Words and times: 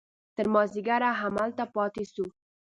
تر 0.35 0.45
مازديګره 0.53 1.09
هملته 1.21 1.63
پاته 1.73 2.03
سو. 2.13 2.25